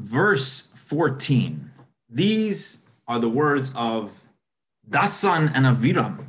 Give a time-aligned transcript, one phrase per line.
[0.00, 1.70] verse 14.
[2.08, 4.26] These are the words of
[4.88, 6.26] Dasan and Aviram.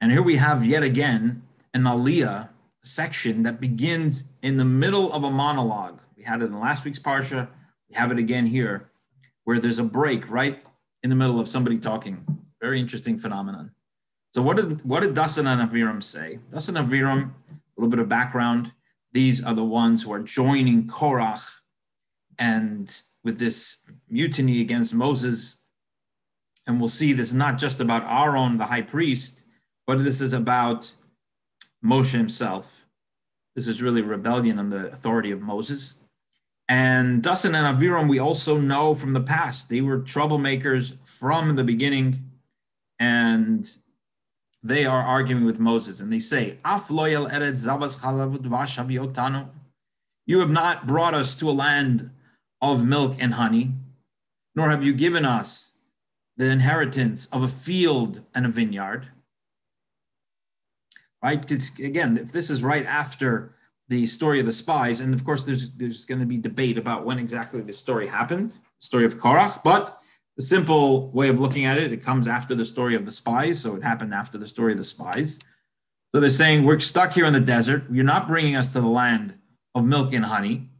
[0.00, 1.42] And here we have yet again
[1.72, 2.50] an Aliyah
[2.84, 6.00] section that begins in the middle of a monologue.
[6.16, 7.48] We had it in last week's Parsha.
[7.88, 8.90] We have it again here,
[9.44, 10.62] where there's a break right
[11.02, 12.44] in the middle of somebody talking.
[12.60, 13.72] Very interesting phenomenon.
[14.32, 16.40] So what did what did Dasan and Aviram say?
[16.52, 18.72] Dasan and Aviram, a little bit of background.
[19.12, 21.61] These are the ones who are joining Korach
[22.42, 25.60] and with this mutiny against Moses.
[26.66, 29.44] And we'll see this is not just about Aaron, the high priest,
[29.86, 30.92] but this is about
[31.84, 32.88] Moshe himself.
[33.54, 35.94] This is really rebellion on the authority of Moses.
[36.68, 41.64] And Dasan and Aviram, we also know from the past, they were troublemakers from the
[41.64, 42.28] beginning.
[42.98, 43.70] And
[44.64, 46.58] they are arguing with Moses and they say,
[50.26, 52.10] You have not brought us to a land
[52.62, 53.72] of milk and honey,
[54.54, 55.72] nor have you given us
[56.36, 59.08] the inheritance of a field and a vineyard.
[61.22, 61.48] Right?
[61.50, 63.54] It's, again, if this is right after
[63.88, 67.04] the story of the spies, and of course, there's there's going to be debate about
[67.04, 69.98] when exactly the story happened, the story of Korach, but
[70.36, 73.60] the simple way of looking at it, it comes after the story of the spies,
[73.60, 75.38] so it happened after the story of the spies.
[76.08, 77.84] So they're saying we're stuck here in the desert.
[77.90, 79.38] You're not bringing us to the land
[79.74, 80.70] of milk and honey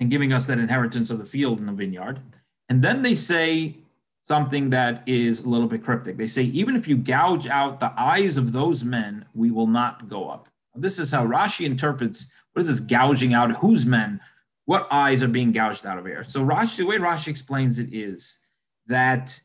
[0.00, 2.20] and giving us that inheritance of the field and the vineyard.
[2.68, 3.76] And then they say
[4.22, 6.16] something that is a little bit cryptic.
[6.16, 10.08] They say, even if you gouge out the eyes of those men, we will not
[10.08, 10.48] go up.
[10.74, 13.56] This is how Rashi interprets what is this gouging out?
[13.58, 14.20] Whose men?
[14.64, 16.24] What eyes are being gouged out of here?
[16.24, 18.40] So Rashi, the way Rashi explains it is
[18.88, 19.40] that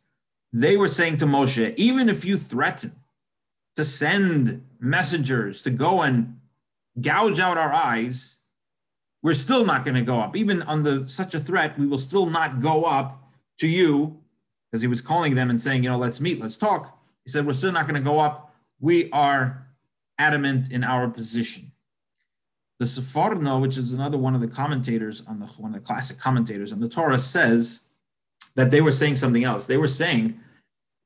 [0.52, 2.92] they were saying to Moshe, even if you threaten
[3.76, 6.40] to send messengers to go and
[7.00, 8.40] gouge out our eyes,
[9.24, 10.36] we're still not going to go up.
[10.36, 14.20] Even under such a threat, we will still not go up to you,
[14.70, 17.00] because he was calling them and saying, you know, let's meet, let's talk.
[17.24, 18.54] He said, we're still not going to go up.
[18.80, 19.68] We are
[20.20, 21.72] adamant in our position.
[22.80, 26.18] The Seforno, which is another one of the commentators on the one of the classic
[26.18, 27.86] commentators on the Torah, says
[28.56, 29.68] that they were saying something else.
[29.68, 30.40] They were saying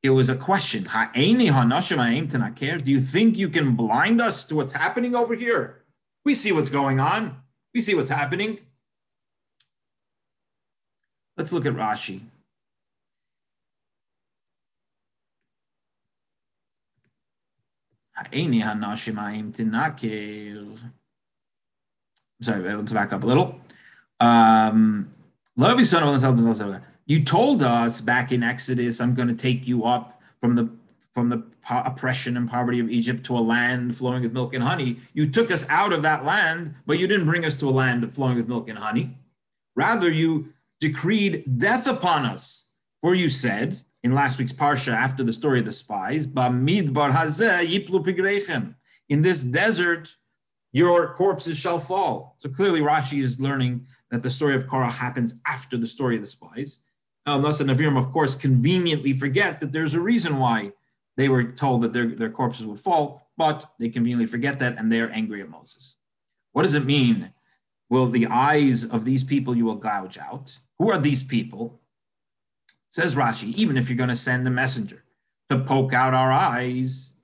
[0.01, 0.83] it was a question.
[0.83, 5.83] Do you think you can blind us to what's happening over here?
[6.25, 7.37] We see what's going on.
[7.73, 8.59] We see what's happening.
[11.37, 12.21] Let's look at Rashi.
[22.39, 23.59] I'm sorry, let's back up a little.
[24.19, 25.11] Um,
[27.05, 30.69] you told us back in Exodus, I'm going to take you up from the
[31.17, 31.41] from the
[31.71, 34.97] oppression and poverty of Egypt to a land flowing with milk and honey.
[35.15, 38.13] You took us out of that land, but you didn't bring us to a land
[38.13, 39.17] flowing with milk and honey.
[39.75, 42.69] Rather, you decreed death upon us.
[43.01, 47.67] For you said in last week's parsha, after the story of the spies, Bamidbar Hazeh
[47.67, 48.75] Yiplu Pigrechem.
[49.09, 50.15] in this desert,
[50.71, 52.35] your corpses shall fall.
[52.37, 56.21] So clearly, Rashi is learning that the story of Korah happens after the story of
[56.21, 56.83] the spies.
[57.25, 60.73] Um, thus, the Navirim, of course, conveniently forget that there's a reason why
[61.17, 64.91] they were told that their, their corpses would fall, but they conveniently forget that and
[64.91, 65.97] they're angry at Moses.
[66.53, 67.33] What does it mean?
[67.89, 70.59] Will the eyes of these people you will gouge out?
[70.79, 71.81] Who are these people?
[72.89, 75.03] Says Rashi, even if you're going to send a messenger
[75.49, 77.15] to poke out our eyes,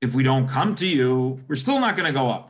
[0.00, 2.49] if we don't come to you, we're still not going to go up.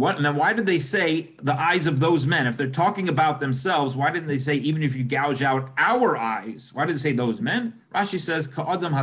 [0.00, 0.32] What now?
[0.32, 2.46] Why did they say the eyes of those men?
[2.46, 6.16] If they're talking about themselves, why didn't they say even if you gouge out our
[6.16, 6.70] eyes?
[6.72, 7.74] Why did they say those men?
[7.94, 8.94] Rashi says ka'adam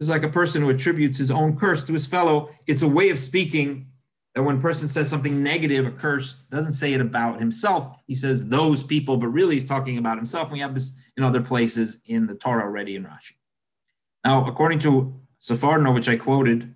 [0.00, 2.48] It's like a person who attributes his own curse to his fellow.
[2.66, 3.88] It's a way of speaking
[4.34, 7.98] that when a person says something negative, a curse, doesn't say it about himself.
[8.06, 10.50] He says those people, but really he's talking about himself.
[10.50, 13.32] We have this in other places in the Torah already in Rashi.
[14.24, 16.74] Now, according to Seforno, which I quoted,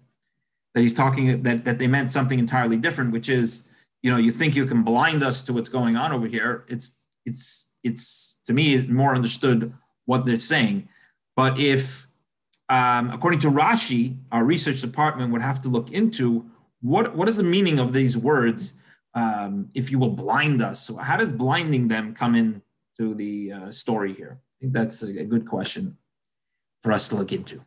[0.74, 3.68] that he's talking that, that they meant something entirely different, which is,
[4.02, 6.64] you know, you think you can blind us to what's going on over here.
[6.68, 9.72] It's it's it's to me more understood
[10.06, 10.88] what they're saying.
[11.36, 12.06] But if
[12.68, 16.46] um, according to Rashi, our research department would have to look into
[16.80, 18.74] what what is the meaning of these words.
[19.12, 22.62] Um, if you will blind us, so how did blinding them come in
[22.96, 24.38] to the uh, story here?
[24.40, 25.98] I think that's a, a good question
[26.80, 27.64] for us to look into.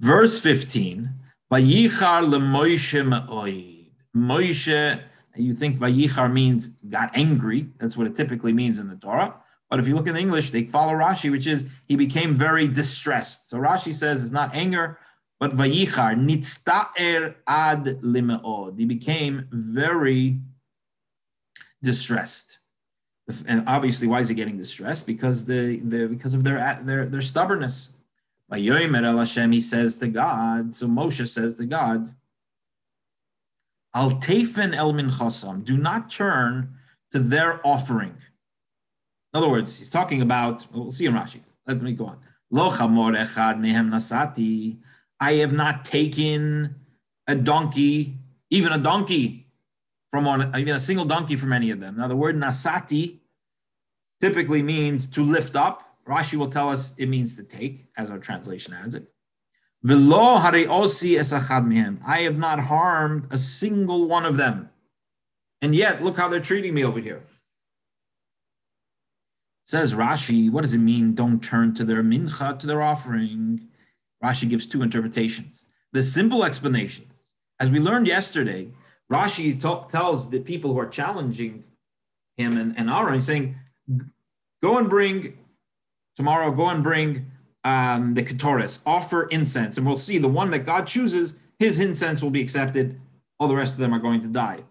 [0.00, 1.10] Verse 15
[1.50, 3.86] Vayichar leMoshe.
[4.16, 5.00] Moshe,
[5.36, 7.68] you think Vayichar means got angry.
[7.78, 9.34] That's what it typically means in the Torah.
[9.70, 13.50] But if you look in English, they follow Rashi, which is he became very distressed.
[13.50, 14.98] So Rashi says it's not anger,
[15.38, 18.78] but Vayichar, nitzta'er ad lime'od.
[18.78, 20.40] He became very
[21.82, 22.58] distressed.
[23.46, 25.06] And obviously, why is he getting distressed?
[25.06, 27.92] Because the, the because of their their their stubbornness.
[28.50, 30.74] Vayoimer El Hashem, he says to God.
[30.74, 32.08] So Moshe says to God,
[33.94, 35.64] Al tefen el minchasam.
[35.64, 36.74] Do not turn
[37.12, 38.16] to their offering.
[39.32, 40.66] In other words, he's talking about.
[40.72, 41.40] We'll see in Rashi.
[41.66, 42.18] Let me go on.
[42.50, 44.78] Lo chamor echad mehem nasati.
[45.20, 46.76] I have not taken
[47.26, 48.16] a donkey,
[48.50, 49.46] even a donkey
[50.10, 51.96] from one, even a single donkey from any of them.
[51.96, 53.18] Now, the word nasati
[54.20, 55.87] typically means to lift up.
[56.08, 59.06] Rashi will tell us it means to take, as our translation adds it.
[62.06, 64.70] I have not harmed a single one of them.
[65.60, 67.22] And yet, look how they're treating me over here.
[69.64, 71.14] Says Rashi, what does it mean?
[71.14, 73.68] Don't turn to their mincha, to their offering.
[74.24, 75.66] Rashi gives two interpretations.
[75.92, 77.06] The simple explanation,
[77.60, 78.68] as we learned yesterday,
[79.12, 81.64] Rashi t- tells the people who are challenging
[82.36, 83.56] him and, and Aaron, saying,
[84.62, 85.36] go and bring
[86.18, 87.30] tomorrow, go and bring
[87.62, 92.20] um, the Ketores, offer incense, and we'll see the one that God chooses, his incense
[92.20, 93.00] will be accepted.
[93.38, 94.64] All the rest of them are going to die.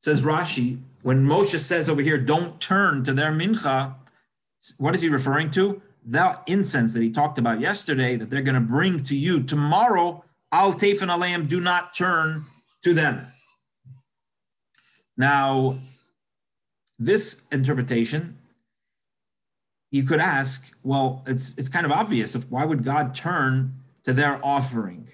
[0.00, 3.94] Says Rashi, when Moshe says over here, don't turn to their mincha,
[4.78, 5.80] what is he referring to?
[6.04, 10.24] That incense that he talked about yesterday that they're going to bring to you tomorrow,
[10.50, 12.44] al tefen aleim, do not turn
[12.82, 13.28] to them.
[15.16, 15.78] Now,
[16.98, 18.36] this interpretation
[19.90, 22.34] you could ask, well, it's it's kind of obvious.
[22.34, 25.08] If why would God turn to their offering?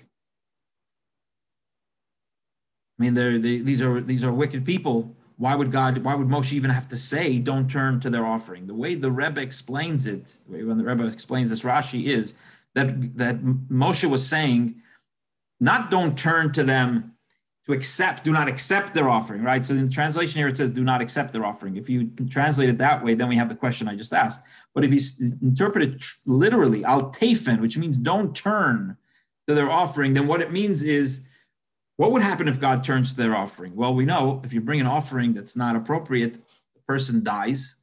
[2.98, 5.14] I mean, they're, they, these are these are wicked people.
[5.38, 5.98] Why would God?
[5.98, 8.66] Why would Moshe even have to say, "Don't turn to their offering"?
[8.66, 12.34] The way the Rebbe explains it, when the Rebbe explains this Rashi, is
[12.74, 14.76] that that Moshe was saying,
[15.60, 17.15] not "Don't turn to them
[17.66, 19.66] to accept, do not accept their offering, right?
[19.66, 21.76] So in the translation here, it says, do not accept their offering.
[21.76, 24.42] If you translate it that way, then we have the question I just asked.
[24.72, 25.00] But if you
[25.42, 28.96] interpret it literally, al tefen, which means don't turn
[29.48, 31.26] to their offering, then what it means is,
[31.96, 33.74] what would happen if God turns to their offering?
[33.74, 36.34] Well, we know if you bring an offering that's not appropriate,
[36.74, 37.76] the person dies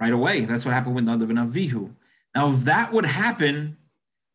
[0.00, 0.40] right away.
[0.46, 1.94] That's what happened with Nadav and Avihu.
[2.34, 3.76] Now, if that would happen,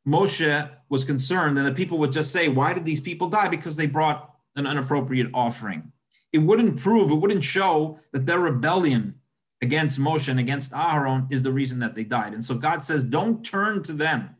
[0.07, 3.49] Moshe was concerned, and the people would just say, Why did these people die?
[3.49, 4.28] Because they brought
[4.59, 5.91] an inappropriate offering.
[6.31, 9.15] It wouldn't prove, it wouldn't show that their rebellion
[9.61, 12.33] against Moshe and against Aharon is the reason that they died.
[12.33, 14.35] And so God says, Don't turn to them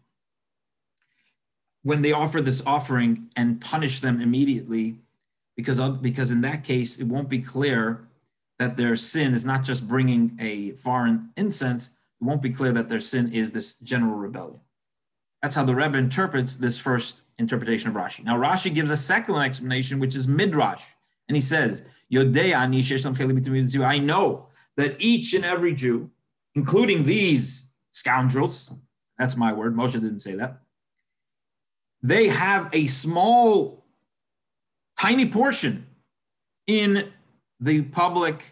[1.83, 4.99] when they offer this offering and punish them immediately,
[5.55, 8.07] because, of, because in that case, it won't be clear
[8.59, 12.89] that their sin is not just bringing a foreign incense, it won't be clear that
[12.89, 14.59] their sin is this general rebellion.
[15.41, 18.23] That's how the Rebbe interprets this first interpretation of Rashi.
[18.23, 20.83] Now, Rashi gives a second explanation, which is Midrash.
[21.27, 21.83] And he says,
[22.13, 22.23] I
[23.99, 24.47] know
[24.77, 26.11] that each and every Jew,
[26.53, 28.71] including these scoundrels,
[29.17, 30.61] that's my word, Moshe didn't say that,
[32.01, 33.83] they have a small,
[34.97, 35.87] tiny portion
[36.67, 37.11] in
[37.59, 38.43] the public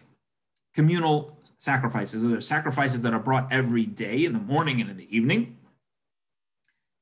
[0.74, 2.22] communal sacrifices.
[2.22, 5.58] There are sacrifices that are brought every day in the morning and in the evening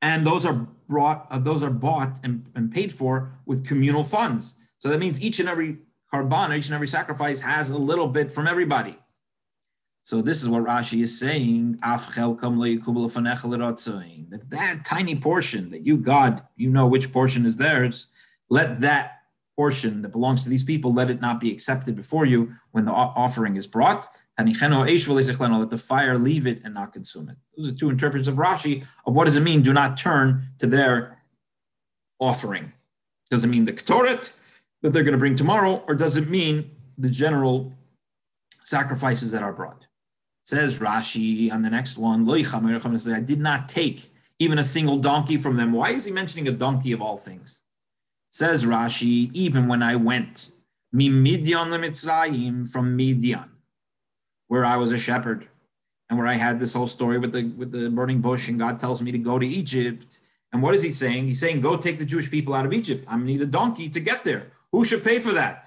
[0.03, 4.57] and those are brought uh, those are bought and, and paid for with communal funds.
[4.79, 5.79] So that means each and every
[6.13, 8.99] korban each and every sacrifice has a little bit from everybody.
[10.03, 11.79] So this is what rashi is saying
[14.31, 18.09] that that tiny portion that you god you know which portion is theirs
[18.49, 19.23] let that
[19.57, 22.93] portion that belongs to these people let it not be accepted before you when the
[22.93, 27.37] offering is brought let the fire leave it and not consume it.
[27.57, 29.63] Those are two interpretations of Rashi of what does it mean?
[29.63, 31.23] Do not turn to their
[32.19, 32.73] offering.
[33.31, 34.33] Does it mean the Ketoret
[34.83, 37.73] that they're going to bring tomorrow, or does it mean the general
[38.63, 39.87] sacrifices that are brought?
[40.43, 45.57] Says Rashi on the next one, I did not take even a single donkey from
[45.57, 45.73] them.
[45.73, 47.63] Why is he mentioning a donkey of all things?
[48.29, 50.51] Says Rashi, even when I went,
[50.93, 51.23] from
[52.97, 53.56] Midian
[54.49, 55.49] where I was a shepherd
[56.09, 58.79] and where I had this whole story with the with the burning bush, and God
[58.79, 60.21] tells me to go to Egypt.
[60.53, 61.27] And what is he saying?
[61.27, 63.05] He's saying, Go take the Jewish people out of Egypt.
[63.09, 64.53] I'm gonna need a donkey to get there.
[64.73, 65.67] Who should pay for that?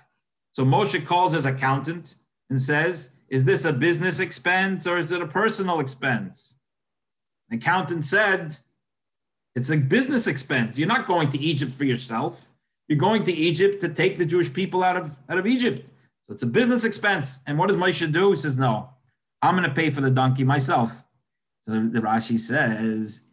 [0.54, 2.16] So Moshe calls his accountant
[2.50, 6.56] and says, Is this a business expense or is it a personal expense?
[7.50, 8.58] The accountant said,
[9.56, 10.78] It's a business expense.
[10.78, 12.48] You're not going to Egypt for yourself.
[12.88, 15.92] You're going to Egypt to take the Jewish people out of, out of Egypt.
[16.30, 17.40] So it's a business expense.
[17.48, 18.30] And what does Moshe do?
[18.30, 18.92] He says, no,
[19.42, 21.04] I'm going to pay for the donkey myself.
[21.62, 23.26] So the Rashi says,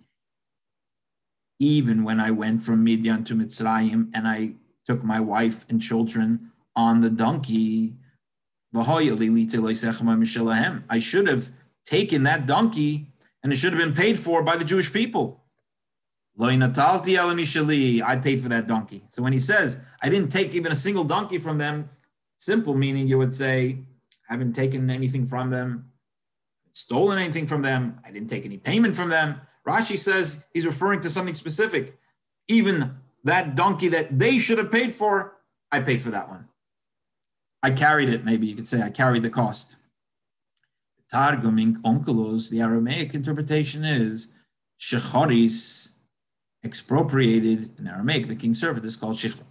[1.60, 4.52] even when I went from Midian to Mitzrayim and I
[4.86, 7.96] took my wife and children on the donkey,
[8.74, 8.82] I
[10.98, 11.50] should have
[11.84, 13.08] taken that donkey
[13.42, 15.42] and it should have been paid for by the Jewish people.
[16.38, 16.56] I
[18.22, 19.04] paid for that donkey.
[19.10, 21.90] So when he says, I didn't take even a single donkey from them,
[22.36, 23.78] simple meaning you would say,
[24.28, 25.90] I haven't taken anything from them,
[26.72, 29.40] stolen anything from them, I didn't take any payment from them.
[29.66, 31.98] Rashi says he's referring to something specific.
[32.48, 35.36] Even that donkey that they should have paid for,
[35.72, 36.48] I paid for that one.
[37.62, 39.76] I carried it, maybe you could say I carried the cost.
[41.10, 44.28] Targum in Onkelos, the Aramaic interpretation is
[44.78, 45.90] Shechoris
[46.64, 49.44] expropriated in Aramaic, the king's servant is called Shechva.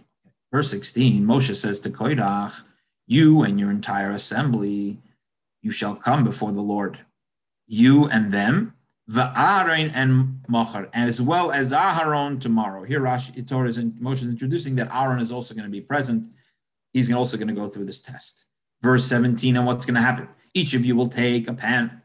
[0.52, 2.62] Verse 16, Moshe says to Koirach,
[3.06, 4.98] You and your entire assembly,
[5.62, 6.98] you shall come before the Lord.
[7.66, 8.74] You and them,
[9.16, 12.84] Aaron and Machar, as well as Aharon tomorrow.
[12.84, 15.80] Here Rashi Torah is in, Moshe is introducing that Aaron is also going to be
[15.80, 16.26] present.
[16.92, 18.46] He's also going to go through this test.
[18.82, 20.28] Verse 17, and what's going to happen?
[20.54, 22.02] Each of you will take a pan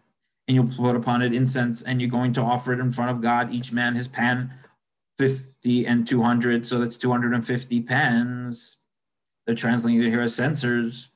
[0.47, 3.21] and you'll put upon it incense and you're going to offer it in front of
[3.21, 4.53] God, each man his pan
[5.17, 8.80] 50 and 200, so that's 250 pens.
[9.45, 11.09] They're translating it here as censers.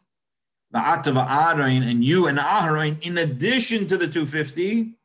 [0.74, 4.96] And you and Aharon, in addition to the 250,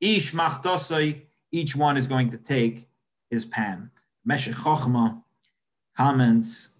[0.00, 2.88] ish machtosai, each one is going to take
[3.30, 3.90] his pan.
[4.24, 5.22] Meshech Chochma
[5.96, 6.78] comments,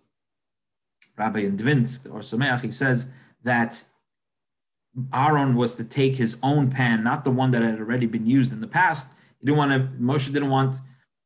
[1.16, 3.10] Rabbi Indvinsk Ohr Sameach, he says
[3.42, 3.84] that
[5.14, 8.52] Aaron was to take his own pan, not the one that had already been used
[8.52, 9.14] in the past.
[9.38, 10.76] He didn't want to, Moshe didn't want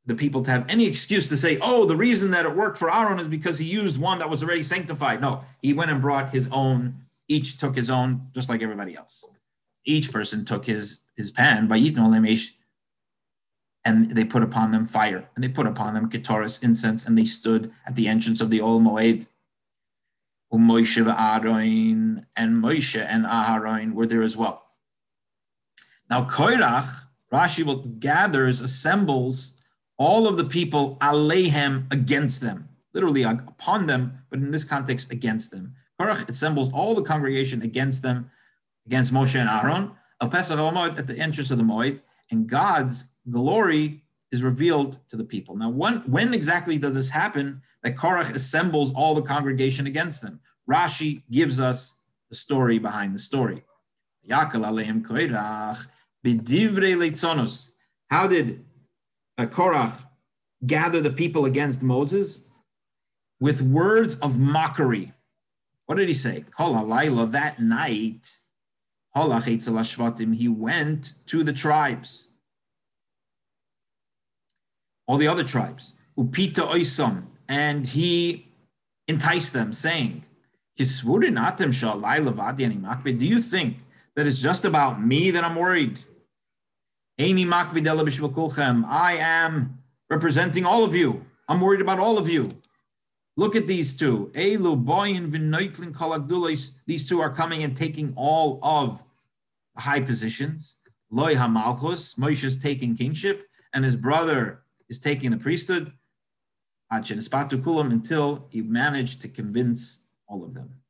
[0.04, 2.92] the people to have any excuse to say, oh, the reason that it worked for
[2.92, 5.20] Aaron is because he used one that was already sanctified.
[5.20, 9.24] No, he went and brought his own, each took his own, just like everybody else.
[9.84, 11.76] Each person took his his pan by
[13.84, 17.24] and they put upon them fire, and they put upon them ketoris, incense, and they
[17.24, 19.26] stood at the entrance of the Ohel Moed.
[20.52, 20.96] And Moshe
[23.00, 24.66] and Aharon were there as well.
[26.10, 29.61] Now Koirach, Rashi gathers, assembles
[30.02, 35.52] all of the people alehem against them, literally upon them, but in this context against
[35.52, 35.74] them.
[36.00, 38.28] Korach assembles all the congregation against them,
[38.84, 40.58] against Moshe and Aaron, al Pesach
[40.98, 42.00] at the entrance of the Moed,
[42.32, 45.56] and God's glory is revealed to the people.
[45.56, 50.40] Now, when, when exactly does this happen that Korach assembles all the congregation against them?
[50.68, 53.62] Rashi gives us the story behind the story.
[58.10, 58.64] How did
[59.38, 60.04] uh, Korach
[60.66, 62.46] gather the people against Moses
[63.40, 65.12] with words of mockery.
[65.86, 66.44] What did he say?
[66.58, 68.36] That night,
[69.14, 72.28] he went to the tribes,
[75.06, 78.48] all the other tribes, upita oisam, and he
[79.08, 80.24] enticed them, saying,
[80.76, 80.84] Do
[83.26, 83.76] you think
[84.14, 86.00] that it's just about me that I'm worried?
[87.18, 89.78] I am
[90.08, 91.26] representing all of you.
[91.48, 92.48] I'm worried about all of you.
[93.36, 94.30] Look at these two.
[94.34, 94.58] These
[97.08, 99.02] two are coming and taking all of
[99.76, 100.78] high positions.
[101.12, 105.92] Moshe is taking kingship, and his brother is taking the priesthood.
[106.90, 110.80] Until he managed to convince all of them.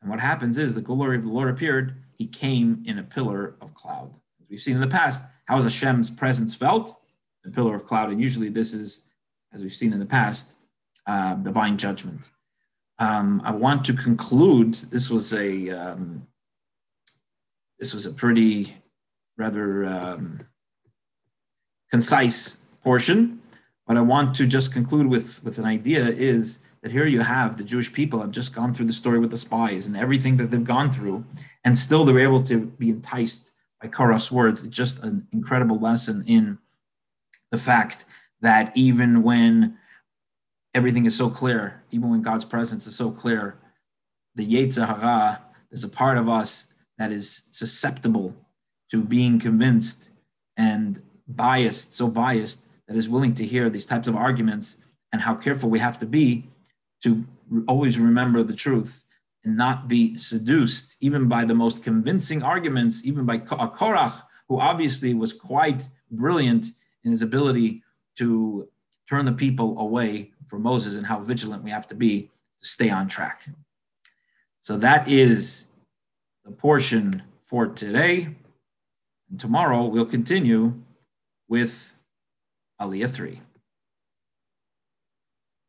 [0.00, 3.56] And what happens is the glory of the Lord appeared he came in a pillar
[3.60, 4.14] of cloud.
[4.40, 7.00] As we've seen in the past, how is Hashem's presence felt?
[7.44, 8.10] A pillar of cloud.
[8.10, 9.06] And usually this is,
[9.52, 10.56] as we've seen in the past,
[11.06, 12.30] uh, divine judgment.
[12.98, 14.74] Um, I want to conclude.
[14.74, 16.26] This was a um,
[17.78, 18.74] this was a pretty
[19.36, 20.40] rather um,
[21.90, 23.40] concise portion,
[23.86, 27.58] but I want to just conclude with with an idea: is that here you have
[27.58, 30.52] the Jewish people have just gone through the story with the spies and everything that
[30.52, 31.24] they've gone through,
[31.64, 34.62] and still they're able to be enticed by Korah's words.
[34.62, 36.58] It's just an incredible lesson in
[37.50, 38.04] the fact
[38.40, 39.76] that even when
[40.74, 43.58] everything is so clear, even when God's presence is so clear,
[44.36, 48.32] the Yetzer Hara, there's a part of us that is susceptible
[48.92, 50.12] to being convinced
[50.56, 55.34] and biased, so biased that is willing to hear these types of arguments and how
[55.34, 56.48] careful we have to be
[57.02, 57.24] to
[57.68, 59.04] always remember the truth
[59.44, 64.58] and not be seduced even by the most convincing arguments, even by uh, Korach, who
[64.58, 66.66] obviously was quite brilliant
[67.04, 67.82] in his ability
[68.16, 68.68] to
[69.08, 72.90] turn the people away from Moses and how vigilant we have to be to stay
[72.90, 73.48] on track.
[74.60, 75.72] So that is
[76.44, 78.34] the portion for today.
[79.30, 80.82] And tomorrow we'll continue
[81.48, 81.94] with
[82.80, 83.40] Aliyah 3.